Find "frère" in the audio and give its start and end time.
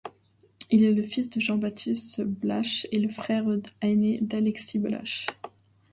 3.07-3.45